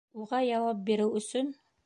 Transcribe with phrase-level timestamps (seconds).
[0.21, 1.55] Уға яуап биреү өсөн...